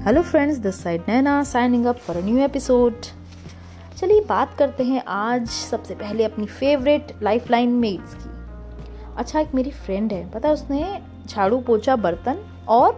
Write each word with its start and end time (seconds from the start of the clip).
Hello 0.00 0.20
friends 0.22 0.56
this 0.56 0.82
side 0.82 1.00
Naina 1.08 1.42
signing 1.44 1.86
up 1.86 1.96
for 1.96 2.16
new 2.16 2.38
episode 2.38 3.06
चलिए 3.96 4.20
बात 4.20 4.54
करते 4.54 4.84
हैं 4.84 5.02
आज 5.06 5.46
सबसे 5.46 5.94
पहले 5.94 6.24
अपनी 6.24 6.46
फेवरेट 6.46 7.12
लाइफ 7.22 7.50
लाइन 7.50 7.72
मेड्स 7.72 8.14
की। 8.14 8.30
अच्छा 9.16 9.40
एक 9.40 9.54
मेरी 9.54 9.70
फ्रेंड 9.70 10.12
है, 10.12 10.30
पता 10.30 10.48
है 10.48 10.54
उसने 10.54 11.00
झाड़ू, 11.26 11.58
पोछा, 11.60 11.96
बर्तन 11.96 12.38
और 12.68 12.94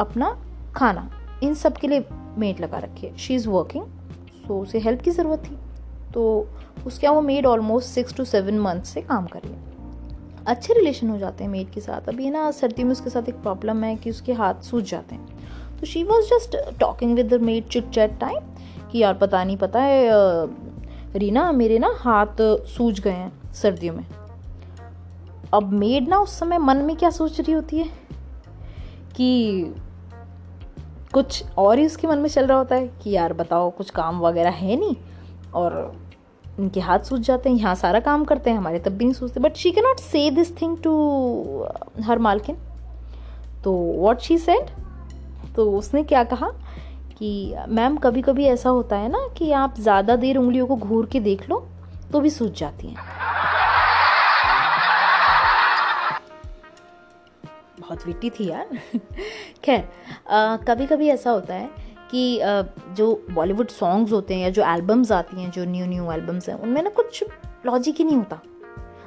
अपना 0.00 0.30
खाना, 0.76 1.10
इन 1.42 1.54
सब 1.54 1.76
के 1.76 1.88
लिए 1.88 2.04
मेड 2.38 2.60
लगा 2.60 2.78
रखी 2.78 3.06
है। 3.06 3.16
शी 3.16 3.34
इज़ 3.34 3.48
वर्किंग 3.48 3.84
सो 4.46 4.60
उसे 4.60 4.78
हेल्प 4.78 5.02
की 5.02 5.10
ज़रूरत 5.10 5.42
थी। 5.44 5.56
तो 6.14 6.48
उसके 6.86 7.08
वो 7.08 7.20
maid 7.20 7.46
almost 7.46 7.88
six 7.88 8.14
to 8.14 8.24
seven 8.24 8.58
month 8.58 8.82
से 8.82 9.02
काम 9.02 9.26
कर 9.26 9.40
रही 9.44 9.52
है। 9.52 10.44
अच्छे 10.46 10.74
रिलेशन 10.74 11.10
हो 11.10 11.18
जाते 11.18 11.44
हैं 11.44 11.50
मेड 11.50 11.70
के 11.70 11.80
साथ। 11.80 12.08
अभी 12.08 12.30
ना, 12.30 12.50
सर्दी 12.50 12.84
में 12.84 12.92
उसके 12.92 13.10
साथ 13.10 13.28
एक 13.28 13.42
प्रॉब्लम 13.42 13.84
है 13.84 13.96
कि 13.96 14.10
उसके 14.10 14.32
हाथ 14.32 14.62
सूझ 14.62 14.84
जाते 14.90 15.14
हैं। 15.14 15.37
तो 15.80 15.86
she 15.86 16.02
was 16.02 16.24
just 16.26 16.56
talking 16.80 17.14
with 17.14 17.34
the 17.34 17.40
maid 17.40 17.68
chit 17.68 17.90
chat 17.90 18.18
time 18.20 18.38
कि 18.90 18.98
यार 18.98 19.14
पता 19.14 19.44
नहीं, 19.44 19.56
पता 19.56 19.80
है 19.80 20.08
रीना, 21.16 21.50
मेरे 21.52 21.78
ना 21.78 21.90
हाथ 21.98 22.40
सूज 22.68 23.00
गए 23.00 23.10
हैं 23.10 23.52
सर्दियों 23.52 23.94
में। 23.94 24.06
अब 25.54 25.72
मेड 25.72 26.08
ना 26.08 26.18
उस 26.18 26.38
समय 26.38 26.58
मन 26.58 26.76
में 26.76 26.96
क्या 26.96 27.10
सोच 27.10 27.40
रही 27.40 27.52
होती 27.52 27.78
है? 27.78 27.88
कि 29.16 29.74
कुछ 31.12 31.44
और 31.58 31.78
ही 31.78 31.86
उसके 31.86 32.06
मन 32.06 32.18
में 32.18 32.28
चल 32.28 32.46
रहा 32.46 32.58
होता 32.58 32.76
है 32.76 32.88
कि 33.02 33.10
यार 33.10 33.32
बताओ, 33.32 33.70
कुछ 33.70 33.90
काम 33.90 34.20
वगैरह 34.20 34.50
है 34.50 34.76
नहीं 34.76 34.96
और 35.54 35.96
इनके 36.58 36.80
हाथ 36.80 36.98
सूझ 36.98 37.20
जाते 37.20 37.48
हैं, 37.48 37.56
यहाँ 37.56 37.74
सारा 37.74 38.00
काम 38.00 38.24
करते 38.24 38.50
हैं, 38.50 38.56
हमारे 38.58 38.78
तब 38.78 38.92
भी 38.92 39.04
नहीं 39.04 39.14
सूझते 39.14 39.40
but 39.40 39.56
she 39.56 39.70
can 39.70 39.80
not 39.80 40.00
say 40.00 40.30
this 40.30 40.60
thing 40.62 40.76
to 40.78 40.92
her 42.00 42.18
मालकिन। 42.18 42.56
तो 43.64 43.72
वॉट 43.72 44.20
शी 44.20 44.38
सेड 44.38 44.70
तो 45.58 45.70
उसने 45.72 46.02
क्या 46.02 46.22
कहा 46.24 46.48
कि 47.18 47.54
मैम 47.68 47.96
कभी 47.96 48.20
कभी 48.22 48.44
ऐसा 48.44 48.70
होता 48.70 48.96
है 48.96 49.08
ना 49.08 49.26
कि 49.38 49.50
आप 49.52 49.78
ज़्यादा 49.78 50.16
देर 50.16 50.36
उंगलियों 50.36 50.66
को 50.66 50.76
घूर 50.76 51.06
के 51.06 51.20
देख 51.20 51.48
लो 51.50 51.56
तो 52.12 52.20
भी 52.20 52.30
सूझ 52.30 52.50
जाती 52.58 52.86
हैं। 52.86 52.96
बहुत 57.80 58.06
विट्टी 58.06 58.30
थी 58.30 58.48
यार। 58.48 58.68
खैर 59.64 59.88
कभी 60.68 60.86
कभी 60.86 61.08
ऐसा 61.08 61.30
होता 61.30 61.54
है 61.54 61.68
कि 62.10 62.38
आ, 62.40 62.62
जो 62.94 63.22
बॉलीवुड 63.30 63.68
सॉन्ग्स 63.68 64.12
होते 64.12 64.34
हैं 64.34 64.42
या 64.42 64.50
जो 64.50 64.62
एल्बम्स 64.64 65.12
आती 65.12 65.42
हैं 65.42 65.50
जो 65.50 65.64
न्यू 65.64 65.86
न्यू 65.86 66.10
एल्बम्स 66.12 66.48
हैं 66.48 66.56
उनमें 66.56 66.82
ना 66.82 66.90
कुछ 66.90 67.24
लॉजिक 67.66 67.96
ही 67.98 68.04
नहीं 68.04 68.16
होता। 68.16 68.40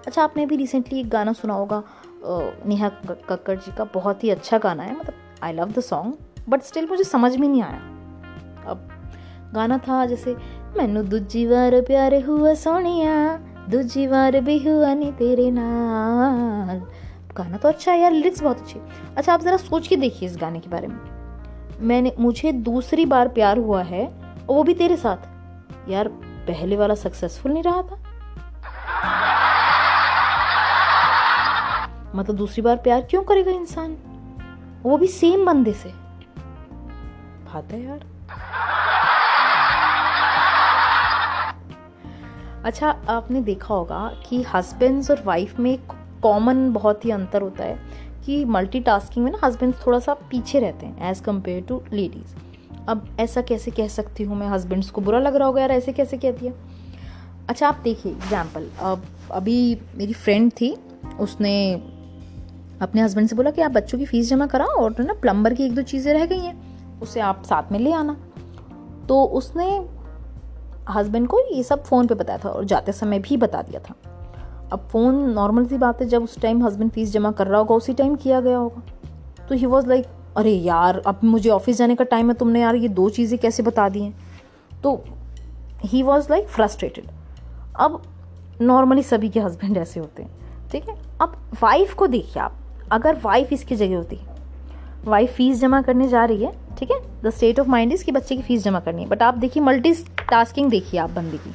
अच्छा 0.08 0.24
आपने 0.24 0.46
भी 0.46 0.56
रिसेंटली 0.56 1.00
एक 1.00 1.10
गाना 1.10 1.34
सुना 1.34 1.54
होगा 1.54 1.84
नेहा 2.26 2.90
कक्कड़ 3.30 3.58
जी 3.58 3.72
का 3.78 3.84
बहुत 3.94 4.24
ही 4.24 4.30
अच्छा 4.30 4.58
गाना 4.58 4.84
है 4.84 5.00
मतलब 5.00 5.14
I 5.44 5.54
love 5.54 5.72
the 5.72 5.80
song 5.80 6.14
but 6.52 6.62
still 6.62 6.88
मुझे 6.90 7.04
समझ 7.04 7.38
में 7.38 7.48
नहीं 7.48 7.62
आया। 7.62 7.80
अब 8.68 8.90
गाना 9.54 9.78
था 9.78 10.06
जैसे, 10.06 10.36
मैनू 10.78 11.04
दूजी 11.04 11.48
बार 11.48 11.82
प्यार 11.82 12.24
हुआ 12.24 12.54
सोनिया, 12.54 13.38
दूजी 13.70 14.08
बार 14.08 14.42
भी 14.42 14.70
हुआ 14.70 14.94
नहीं 14.94 15.14
तेरे 15.14 15.52
नाल। 15.52 16.88
गाना 17.38 17.58
तो 17.58 17.68
अच्छा 17.68 17.92
है 17.92 18.00
यार 18.00 18.12
लिरिक्स 18.12 18.44
बहुत 18.44 18.58
अच्छी। 18.58 18.80
अच्छा 19.18 19.34
आप 19.34 19.42
ज़रा 19.42 19.58
सोच 19.58 19.88
के 19.88 19.96
देखिए 19.96 20.30
इस 20.30 20.38
गाने 20.42 20.60
के 20.60 20.70
बारे 20.70 20.88
में। 20.88 20.98
मैंने, 21.80 22.16
मुझे 22.20 22.52
दूसरी 22.52 23.06
बार 23.06 23.28
प्यार 23.28 23.58
हुआ 23.58 23.84
है, 23.84 24.08
और 24.50 24.56
वो 24.56 24.64
भी 24.64 24.74
तेरे 24.74 24.98
साथ। 24.98 25.18
यार, 25.90 26.08
पहले 26.48 26.78
वाला 26.78 26.96
सक्सेसफुल 26.96 27.52
नहीं 27.52 27.64
रहा 27.64 27.82
था। 27.82 27.98
मतलब 32.16 32.36
दूसरी 32.36 32.62
बार 32.62 32.76
प्यार 32.76 33.02
क्यों 33.02 33.24
करेगा 33.24 33.52
इंसान? 33.52 33.98
वो 34.84 34.98
भी 34.98 35.08
सेम 35.08 35.46
बंदे 35.46 35.74
से। 35.74 36.01
बात 37.54 37.72
है 37.72 37.84
यार। 37.84 38.06
अच्छा 42.66 42.90
आपने 43.10 43.42
देखा 43.42 43.74
होगा 43.74 44.08
कि 44.30 44.42
हस्बैंड्स 44.54 45.12
और 45.12 45.22
वाइफ 45.26 45.60
में 45.60 45.72
एक 45.72 45.92
कॉमन 46.24 46.72
बहुत 46.74 47.06
ही 47.06 47.12
अंतर 47.12 47.42
होता 47.42 47.64
है 47.64 47.78
कि 48.26 48.44
मल्टीटास्किंग 48.46 49.26
में 49.26 49.32
ना 49.32 49.40
हस्बैंड 49.44 49.74
थोड़ा 49.86 50.00
सा 50.00 50.14
पीछे 50.32 50.60
रहते 50.60 50.86
हैं 50.86 51.10
एज़ 51.12 51.22
कंपेयर 51.24 51.64
टू 51.64 51.82
लेडीज़ 51.94 52.36
अब 52.90 53.08
ऐसा 53.20 53.42
कैसे 53.42 53.72
कह 53.72 53.88
सकती 53.88 54.24
हूँ 54.24 54.38
मैं 54.38 54.48
हस्बैंड्स 54.48 54.90
को? 54.90 55.02
बुरा 55.02 55.20
लग 55.20 55.36
रहा 55.36 55.48
होगा 55.48 55.62
यार, 55.62 55.72
ऐसे 55.72 55.94
कैसे 55.94 56.18
कह 56.18 56.32
दिया 56.32 56.54
अच्छा 57.50 57.68
आप 57.68 57.80
देखिए 57.84 58.12
एग्ज़ाम्पल 58.12 58.70
अब, 58.82 59.04
अभी 59.32 59.78
मेरी 59.96 60.14
फ्रेंड 60.14 60.52
थी, 60.52 60.76
उसने 61.20 61.74
अपने 62.82 63.02
हस्बैंड 63.02 63.28
से 63.30 63.36
बोला 63.36 63.52
कि 63.52 63.62
आप 63.62 63.72
बच्चों 63.72 63.98
की 64.00 64.06
फ़ीस 64.06 64.30
जमा 64.30 64.46
कराओ 64.48 64.84
और 64.84 64.96
ना 65.00 65.14
प्लम्बर 65.14 65.54
की 65.54 65.66
एक 65.66 65.76
दो 65.76 65.82
चीज़ें 65.84 66.14
रह 66.14 66.26
गई 66.26 66.40
हैं। 66.40 66.71
उसे 67.02 67.20
आप 67.20 67.44
साथ 67.44 67.72
में 67.72 67.80
ले 67.80 67.94
आना। 67.94 68.18
तो 69.10 69.24
उसने 69.24 69.68
हस्बैंड 70.90 71.28
को 71.28 71.40
ये 71.52 71.64
सब 71.64 71.84
फ़ोन 71.84 72.08
पे 72.08 72.16
बताया 72.16 72.38
था 72.38 72.50
और 72.50 72.66
जाते 72.66 72.92
समय 72.92 73.20
भी 73.20 73.38
बता 73.38 73.62
दिया 73.62 73.80
था। 73.80 73.96
अब 74.74 74.88
फ़ोन 74.92 75.16
नॉर्मल 75.30 75.66
सी 75.66 75.78
बात 75.78 76.02
है, 76.02 76.08
जब 76.08 76.24
उस 76.24 76.40
टाइम 76.42 76.66
हस्बैंड 76.66 76.92
फ़ीस 76.92 77.12
जमा 77.12 77.32
कर 77.32 77.48
रहा 77.48 77.60
होगा, 77.60 77.76
उसी 77.76 77.94
टाइम 77.94 78.16
किया 78.16 78.40
गया 78.42 78.58
होगा। 78.58 78.82
तो 79.50 79.56
ही 79.56 79.66
वॉज़ 79.66 79.88
लाइक 79.88 80.06
अरे 80.38 80.52
यार, 80.52 81.02
अब 81.08 81.20
मुझे 81.24 81.50
ऑफ़िस 81.50 81.78
जाने 81.78 81.96
का 81.96 82.04
टाइम 82.04 82.28
है, 82.28 82.34
तुमने 82.34 82.62
यार 82.62 82.76
ये 82.76 82.88
दो 82.90 83.10
चीज़ें 83.10 83.40
कैसे 83.40 83.64
बता 83.64 83.88
दी 83.90 84.02
हैं? 84.02 84.14
तो 84.84 85.04
ही 85.86 86.04
वॉज़ 86.04 86.28
लाइक 86.30 86.48
फ्रस्ट्रेटेड 86.48 87.08
अब 87.76 88.02
नॉर्मली 88.62 89.04
सभी 89.04 89.30
के 89.30 89.40
हस्बैंड 89.40 89.78
ऐसे 89.78 90.00
होते 90.00 90.24
हैं, 90.24 90.32
ठीक 90.72 90.90
है? 90.90 90.96
अब 91.22 91.36
वाइफ 91.64 91.94
को 91.94 92.08
देखिए 92.08 92.42
आप, 92.44 92.58
अगर 92.92 93.20
वाइफ 93.24 93.54
इसकी 93.54 93.76
जगह 93.76 93.98
होती 93.98 94.20
वाइफ 95.06 95.34
फ़ीस 95.34 95.60
जमा 95.60 95.82
करने 95.82 96.08
जा 96.08 96.26
रही 96.26 96.44
है 96.44 96.52
ठीक 96.82 96.92
है? 96.92 97.22
The 97.24 97.30
state 97.30 97.60
of 97.60 97.68
mind 97.68 97.94
is 97.94 98.06
कि 98.06 98.12
बच्चे 98.12 98.36
की 98.36 98.42
फ़ीस 98.42 98.64
जमा 98.64 98.80
करनी 98.80 99.04
है। 99.04 99.10
बट 99.10 99.24
आप 99.24 99.34
देखिए 99.34 99.64
मल्टी 99.64 99.94
टास्किंग 100.30 100.70
देखिए 100.70 101.00
आप 101.00 101.10
बंदी 101.10 101.38
की। 101.38 101.52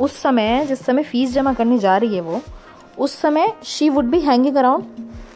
उस 0.00 0.22
समय, 0.22 0.66
जिस 0.66 0.84
समय 0.84 1.02
फ़ीस 1.02 1.32
जमा 1.32 1.52
करने 1.52 1.78
जा 1.78 1.96
रही 1.96 2.14
है 2.14 2.20
वो, 2.20 2.40
उस 2.98 3.20
समय 3.20 3.52
she 3.64 3.88
would 3.88 4.04
be 4.04 4.20
hanging 4.20 4.56
around 4.56 4.84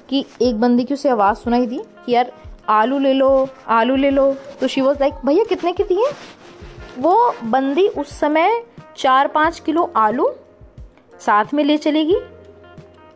कि 0.09 0.27
एक 0.43 0.61
बंदी 0.61 0.85
की 0.85 0.95
उसे 0.95 1.09
आवाज़ 1.09 1.37
सुनाई 1.37 1.67
दी 1.67 1.81
कि 2.07 2.13
यार, 2.13 2.33
आलू 2.69 2.99
ले 2.99 3.13
लो, 3.13 3.49
आलू 3.69 3.97
ले 3.97 4.11
लो। 4.11 4.35
तो 4.61 4.69
शी 4.69 4.81
वॉज़ 4.81 4.99
लाइक 5.01 5.15
भैया, 5.27 5.45
कितने 5.45 5.73
की 5.73 5.83
दिए 5.83 6.13
वो 6.99 7.35
बंदी 7.45 7.89
उस 7.89 8.21
समय 8.21 8.65
चार 8.97 9.29
पाँच 9.29 9.61
किलो 9.61 9.93
आलू 9.97 10.31
साथ 11.21 11.45
में 11.55 11.65
ले 11.65 11.77
चलेगी। 11.77 12.17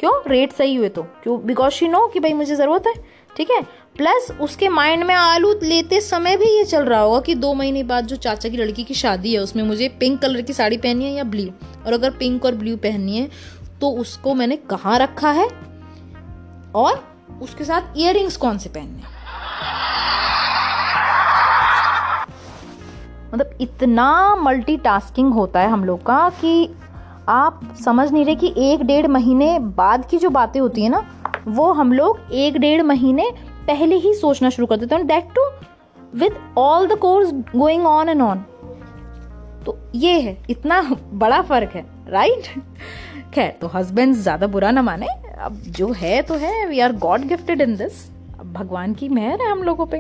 क्यों? 0.01 0.23
रेट 0.27 0.53
सही 0.53 0.75
हुए 0.75 0.89
तो। 0.89 1.03
क्यों? 1.03 1.47
बिकॉज़ 1.47 1.73
शी 1.73 1.89
नो 1.89 2.07
कि 2.07 2.21
भाई 2.21 2.33
मुझे 2.33 2.57
ज़रूरत 2.57 2.87
है। 2.87 2.95
ठीक 3.37 3.51
है? 3.51 3.86
प्लस 3.97 4.33
उसके 4.41 4.69
माइंड 4.69 5.05
में 5.05 5.15
आलू 5.15 5.55
लेते 5.63 6.01
समय 6.01 6.37
भी 6.37 6.59
ये 6.59 6.65
चल 6.65 6.85
रहा 6.85 7.01
होगा 7.01 7.21
कि 7.21 7.35
दो 7.35 7.55
महीने 7.55 7.83
बाद 7.83 8.07
जो 8.07 8.17
चाचा 8.17 8.49
की 8.49 8.57
लड़की 8.57 8.85
की 8.85 8.95
शादी 8.95 9.35
है, 9.35 9.41
उसमें 9.41 9.63
मुझे 9.63 9.89
पिंक 9.89 10.23
कलर 10.23 10.43
की 10.43 10.53
साड़ी 10.53 10.77
पहननी 10.77 11.05
है 11.05 11.13
या 11.13 11.25
ब्लू 11.25 11.51
और 11.87 11.93
अगर 11.93 12.11
पिंक 12.11 12.45
और 12.45 12.55
ब्लू 12.55 12.77
पहननी 12.77 13.17
है 13.17 13.31
तो 13.81 13.91
उसको 13.91 14.35
मैंने 14.35 14.57
कहाँ 14.57 14.99
रखा 14.99 15.31
है? 15.31 15.49
और 16.75 17.05
उसके 17.43 17.65
साथ 17.65 17.83
इयर 17.97 18.31
कौन 18.41 18.59
से 18.59 18.69
पहनने 18.69 19.17
मतलब 23.35 23.51
इतना 23.61 24.37
मल्टीटास्किंग 24.37 25.33
होता 25.33 25.61
है 25.61 25.69
हम 25.69 25.85
लोग 25.85 26.07
का 26.07 26.29
कि 26.29 26.75
आप 27.29 27.77
समझ 27.85 28.13
नहीं 28.13 28.25
रहे 28.25 28.35
कि 28.35 28.55
एक 28.59 28.83
डेढ़ 28.83 29.07
महीने 29.07 29.59
बाद 29.59 30.09
की 30.11 30.19
जो 30.19 30.31
बातें 30.31 30.61
होती 30.61 30.83
है 30.83 30.89
ना, 30.89 31.07
वो 31.49 31.73
हम 31.73 31.93
लोग 31.93 32.21
एक 32.33 32.57
डेढ़ 32.57 32.83
महीने 32.83 33.56
पहले 33.67 33.97
ही 33.97 34.15
सोचना 34.15 34.51
शुरू 34.51 34.67
कर 34.67 34.77
देते 34.77 34.95
हैं। 34.95 35.07
That 35.07 35.33
too 35.35 35.49
with 36.15 36.37
all 36.59 36.87
the 36.89 36.99
course 36.99 37.33
going 37.55 37.87
on 37.87 38.09
and 38.09 38.23
on 38.23 38.45
तो 39.67 39.79
ये 39.95 40.21
है, 40.21 40.37
इतना 40.51 40.81
बड़ा 41.15 41.41
फ़र्क 41.43 41.71
है 41.71 41.85
राइट 42.09 42.49
खैर 43.35 43.57
तो 43.61 43.67
हस्बैंड 43.67 44.15
ज़्यादा 44.15 44.47
बुरा 44.47 44.71
ना 44.71 44.83
माने। 44.83 45.07
अब 45.39 45.57
जो 45.69 45.91
है 45.93 46.21
तो 46.23 46.35
है 46.35 46.67
we 46.67 46.81
are 46.81 46.93
god 46.97 47.25
gifted 47.29 47.61
in 47.61 47.77
this 47.77 48.05
अब 48.41 48.53
भगवान 48.53 48.95
की 48.95 49.09
मेहर 49.09 49.41
है 49.43 49.51
हम 49.51 49.63
लोगों 49.63 49.87
पे। 49.87 49.99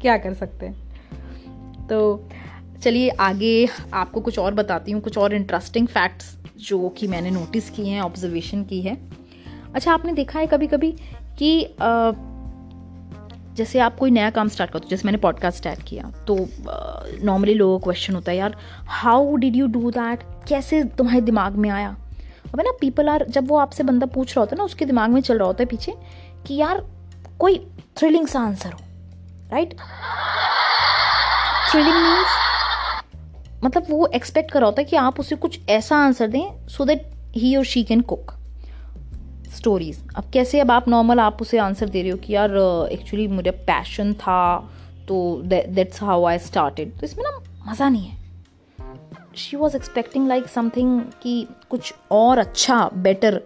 क्या 0.00 0.16
कर 0.18 0.34
सकते 0.34 0.66
हैं? 0.66 1.86
तो 1.88 2.28
चलिए 2.82 3.08
आगे 3.10 3.68
आपको 3.94 4.20
कुछ 4.20 4.38
और 4.38 4.54
बताती 4.54 4.92
हूँ, 4.92 5.00
कुछ 5.00 5.18
और 5.18 5.34
इंटरेस्टिंग 5.34 5.86
फैक्ट्स 5.88 6.36
जो 6.60 6.88
कि 6.88 7.06
मैंने 7.06 7.30
नोटिस 7.30 7.70
किए 7.70 7.90
हैं 7.90 8.00
ऑब्जर्वेशन 8.00 8.62
की 8.64 8.80
है। 8.80 8.96
अच्छा 9.74 9.92
आपने 9.92 10.12
देखा 10.12 10.38
है 10.38 10.46
कभी 10.46 10.66
कभी 10.66 10.90
कि 11.38 11.50
जैसे 13.56 13.78
आप 13.78 13.96
कोई 13.96 14.10
नया 14.10 14.30
काम 14.30 14.48
स्टार्ट 14.48 14.70
करते 14.70 14.84
हो, 14.84 14.90
जैसे 14.90 15.02
मैंने 15.04 15.18
पॉडकास्ट 15.18 15.58
स्टार्ट 15.58 15.82
किया 15.82 16.10
तो 16.28 16.36
नॉर्मली 17.24 17.54
लोगों 17.54 17.78
का 17.78 17.84
क्वेश्चन 17.84 18.14
होता 18.14 18.30
है, 18.30 18.36
यार 18.38 18.56
how 18.86 19.36
did 19.36 19.56
you 19.56 19.66
do 19.66 19.90
that 19.90 20.22
कैसे 20.48 20.82
तुम्हारे 20.98 21.20
दिमाग 21.20 21.56
में 21.56 21.70
आया? 21.70 21.96
अब 22.46 22.60
ना 22.60 22.72
पीपल 22.80 23.08
आर 23.08 23.24
जब 23.28 23.48
वो 23.48 23.56
आपसे 23.58 23.82
बंदा 23.82 24.06
पूछ 24.06 24.30
रहा 24.30 24.40
होता 24.40 24.54
है 24.54 24.58
ना, 24.58 24.64
उसके 24.64 24.84
दिमाग 24.84 25.10
में 25.10 25.20
चल 25.20 25.38
रहा 25.38 25.46
होता 25.46 25.62
है 25.62 25.66
पीछे 25.66 25.94
कि, 26.46 26.54
यार, 26.54 26.84
कोई 27.38 27.58
थ्रिलिंग 27.96 28.26
सा 28.26 28.40
आंसर 28.40 28.72
हो 28.72 28.80
राइट 29.52 29.74
थ्रिलिंग 31.70 31.94
मीन्स 31.94 32.44
मतलब 33.64 33.86
वो 33.90 34.06
एक्सपेक्ट 34.06 34.50
कर 34.50 34.60
रहा 34.60 34.66
होता 34.66 34.80
है 34.80 34.84
कि 34.84 34.96
आप 34.96 35.20
उसे 35.20 35.36
कुछ 35.36 35.60
ऐसा 35.68 35.96
आंसर 35.96 36.28
दें 36.28 36.66
सो 36.68 36.84
दैट 36.84 37.10
ही 37.36 37.56
और 37.56 37.64
शी 37.64 37.82
कैन 37.84 38.00
कुक 38.00 38.35
स्टोरीज 39.48 40.02
अब 40.16 40.30
कैसे 40.32 40.60
अब 40.60 40.70
आप 40.70 40.88
नॉर्मल 40.88 41.20
आप 41.20 41.42
उसे 41.42 41.58
आंसर 41.58 41.88
दे 41.88 42.02
रहे 42.02 42.10
हो 42.10 42.16
कि 42.16 42.32
यार 42.32 42.50
एक्चुअली 42.92 43.26
uh, 43.26 43.32
मुझे 43.32 43.50
पैशन 43.50 44.12
था 44.14 44.70
तो 45.08 45.42
दैट्स 45.44 46.02
हाउ 46.02 46.24
आई 46.24 46.38
स्टार्टेड 46.38 46.98
तो 46.98 47.06
इसमें 47.06 47.24
ना 47.24 47.70
मज़ा 47.70 47.88
नहीं 47.88 48.06
है। 48.06 48.24
She 49.36 49.56
was 49.56 49.76
expecting 49.76 50.28
like 50.28 50.46
something 50.48 51.00
कि 51.22 51.46
कुछ 51.70 51.92
और 52.10 52.38
अच्छा 52.38 52.88
बेटर 52.94 53.40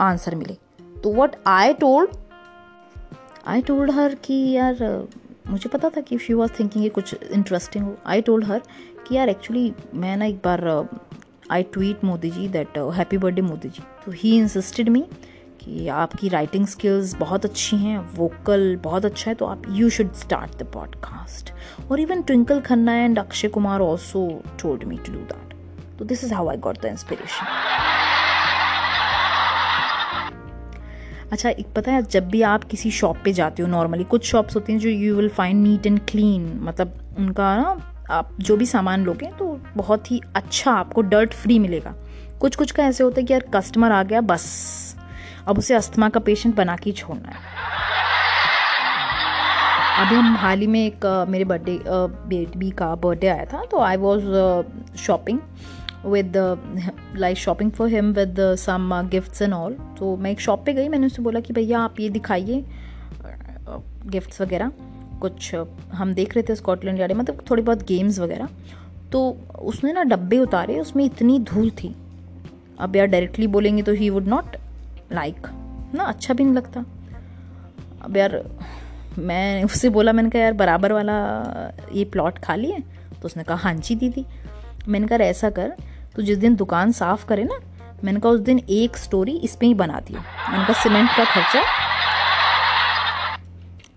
आंसर 0.00 0.34
मिले। 0.34 0.56
तो 1.02 1.12
what 1.14 1.36
I 1.46 1.74
told 1.74 2.16
I 3.46 3.62
told 3.62 3.90
her 3.90 4.14
कि 4.24 4.34
यार 4.52 4.82
मुझे 5.48 5.68
पता 5.68 5.88
था 5.88 6.00
कि 6.00 6.18
शी 6.18 6.34
वॉज़ 6.34 6.52
थिंकिंग 6.60 6.84
ये 6.84 6.90
कुछ 6.90 7.14
इंटरेस्टिंग 7.14 7.84
हो। 7.84 7.96
आई 8.06 8.20
टोल्ड 8.20 8.44
हर 8.44 8.62
कि 9.08 9.14
यार 9.14 9.28
एक्चुअली 9.28 9.72
मैं 9.94 10.16
ना 10.16 10.24
एक 10.24 10.40
बार 10.44 10.88
I 11.50 11.62
tweet 11.62 12.04
Modi 12.04 12.30
ji 12.30 12.48
that 12.48 12.78
happy 12.94 13.18
birthday 13.18 13.42
Modi 13.42 13.68
ji. 13.68 13.82
तो 14.06 14.12
ही 14.12 14.36
इंसिस्टेड 14.36 14.88
मी 14.88 15.04
कि 15.66 15.88
आपकी 15.88 16.28
राइटिंग 16.28 16.66
स्किल्स 16.66 17.14
बहुत 17.14 17.44
अच्छी 17.44 17.76
हैं 17.76 17.98
वोकल 18.14 18.76
बहुत 18.76 19.04
अच्छा 19.04 19.30
है 19.30 19.34
तो 19.34 19.46
आप 19.46 19.62
you 19.70 19.90
should 19.90 20.12
start 20.14 20.58
the 20.58 20.62
podcast 20.62 21.52
और 21.90 22.00
even 22.00 22.22
Twinkle 22.22 22.60
Khanna 22.60 22.94
and 22.94 23.18
Akshay 23.18 23.48
Kumar 23.48 23.80
also 23.80 24.42
told 24.62 24.84
me 24.84 24.96
to 24.96 25.12
do 25.12 25.18
that 25.18 25.54
तो 25.98 26.04
this 26.04 26.24
is 26.24 26.34
how 26.34 26.48
I 26.48 26.56
got 26.56 26.80
the 26.82 26.84
inspiration 26.84 27.46
अच्छा 31.32 31.50
एक 31.50 31.66
पता 31.76 31.92
है, 31.92 32.02
जब 32.02 32.28
भी 32.28 32.42
आप 32.42 32.64
किसी 32.64 32.90
शॉप 32.90 33.16
पे 33.24 33.32
जाते 33.32 33.62
हो 33.62 33.68
नॉर्मली 33.68 34.04
कुछ 34.04 34.26
शॉप्स 34.26 34.54
होती 34.54 34.72
हैं 34.72 34.80
जो 34.80 34.88
you 34.88 35.16
will 35.16 35.28
find 35.28 35.62
neat 35.62 35.86
and 35.86 36.00
clean 36.00 36.60
मतलब 36.62 37.16
उनका 37.18 37.56
ना, 37.56 37.80
आप 38.10 38.36
जो 38.40 38.56
भी 38.56 38.66
सामान 38.66 39.04
लोगे 39.04 39.26
तो 39.26 39.60
बहुत 39.76 40.10
ही 40.10 40.20
अच्छा 40.34 40.72
आपको 40.72 41.02
डर्ट 41.02 41.34
फ्री 41.34 41.58
मिलेगा. 41.58 41.94
कुछ 42.40 42.56
कुछ 42.56 42.70
का 42.70 42.84
ऐसे 42.84 43.04
होता 43.04 43.20
है 43.20 43.26
कि 43.26 43.32
यार 43.32 43.44
कस्टमर 43.54 43.92
आ 43.92 44.02
गया, 44.02 44.20
बस. 44.20 44.95
अब 45.48 45.58
उसे 45.58 45.74
अस्थमा 45.74 46.08
का 46.08 46.20
पेशेंट 46.20 46.54
बना 46.56 46.76
के 46.76 46.92
छोड़ना 46.92 47.28
है। 47.28 47.54
अभी 49.98 50.14
हम 50.14 50.36
हाल 50.36 50.60
ही 50.60 50.66
में 50.66 50.80
एक 50.80 51.04
मेरे 51.28 51.44
बर्थडे 51.44 51.78
बेबी 52.28 52.70
का 52.70 52.94
बर्थडे 52.94 53.26
आया 53.28 53.44
था 53.44 53.64
तो 53.64 53.78
I 53.80 53.96
was 53.96 54.24
shopping 54.98 55.38
with 56.06 56.32
like 57.16 57.38
shopping 57.38 57.70
for 57.72 57.88
him 57.88 58.12
with 58.12 58.36
some 58.58 58.90
gifts 59.10 59.42
and 59.42 59.54
all 59.54 59.76
तो 59.98 60.16
मैं 60.16 60.30
एक 60.30 60.40
शॉप 60.40 60.64
पे 60.66 60.72
गई, 60.72 60.88
मैंने 60.88 61.06
उससे 61.06 61.22
बोला 61.22 61.40
कि 61.40 61.52
भैया 61.52 61.80
आप 61.80 62.00
ये 62.00 62.08
दिखाइए 62.10 62.64
गिफ्ट्स 64.06 64.40
वगैरह। 64.40 64.72
कुछ 65.20 65.54
हम 65.92 66.12
देख 66.14 66.34
रहे 66.34 66.42
थे 66.48 66.54
स्कॉटलैंड 66.54 66.98
यार्ड 67.00 67.12
मतलब 67.12 67.44
थोड़ी 67.50 67.62
बहुत 67.62 67.82
गेम्स 67.88 68.18
वगैरह। 68.18 68.48
तो 69.12 69.36
उसने 69.62 69.92
ना 69.92 70.02
डब्बे 70.04 70.38
उतारे, 70.38 70.78
उसमें 70.80 71.04
इतनी 71.04 71.38
धूल 71.40 71.70
थी। 71.72 71.94
अब 72.80 72.96
यार 72.96 73.06
डायरेक्टली 73.06 73.46
बोलेंगे 73.46 73.82
तो 73.82 73.92
ही 73.92 74.10
वुड 74.10 74.26
नॉट 74.28 74.56
लाइक 75.12 75.46
ना 75.94 76.04
अच्छा 76.04 76.34
भी 76.34 76.44
नहीं 76.44 76.54
लगता। 76.54 76.80
अब 78.02 78.16
यार, 78.16 78.42
मैं 79.18 79.64
उससे 79.64 79.88
बोला, 79.88 80.12
मैंने 80.12 80.30
कहा, 80.30 80.42
यार, 80.42 80.52
बराबर 80.52 80.92
वाला 80.92 81.14
ये 81.92 82.04
प्लॉट 82.04 82.38
खाली 82.38 82.70
है? 82.70 82.80
तो 83.22 83.22
उसने 83.24 83.42
कहा 83.42 83.56
हाँ 83.56 83.74
जी, 83.74 83.94
दीदी। 83.94 84.26
मैंने 84.88 85.06
कहा, 85.06 85.18
ऐसा 85.18 85.50
कर 85.50 85.72
तो 86.16 86.22
जिस 86.22 86.38
दिन 86.38 86.56
दुकान 86.56 86.92
साफ़ 86.92 87.26
करे 87.26 87.44
ना, 87.44 87.58
मैंने 88.04 88.20
कहा, 88.20 88.32
उस 88.32 88.40
दिन 88.40 88.58
एक 88.68 88.96
स्टोरी 88.96 89.36
इस 89.36 89.56
पर 89.56 89.64
ही 89.64 89.74
बना 89.74 90.00
दी 90.00 90.14
मैंने 90.14 90.64
कहा 90.64 90.82
सीमेंट 90.82 91.10
का 91.16 91.24
खर्चा? 91.24 91.62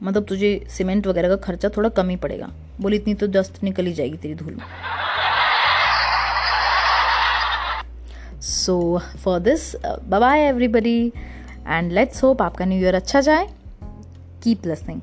मतलब 0.04 0.24
तुझे 0.24 0.68
सीमेंट 0.70 1.08
वगैरह 1.08 1.30
का 1.30 1.36
खर्चा 1.36 1.70
थोड़ा 1.70 1.90
कम 1.90 2.10
ही 2.10 2.16
पड़ेगा। 2.16 2.50
बोली, 2.82 2.98
इतनी 2.98 3.14
तो 3.14 3.28
दस्त 3.28 3.64
निकल 3.64 3.86
ही 3.86 3.94
जाएगी 3.94 4.18
तेरी 4.18 4.36
धूल 4.36 4.54
में। 4.54 4.64
So 8.70 9.00
for 9.24 9.40
this 9.40 9.76
bye 10.10 10.40
everybody 10.40 10.98
and 11.68 11.92
let's 11.92 12.24
hope 12.24 12.42
आपका 12.42 12.66
न्यू 12.66 12.80
ईयर 12.80 12.96
अच्छा 12.96 13.22
जाए. 13.22 13.48
Keep 14.44 14.66
listening 14.66 15.00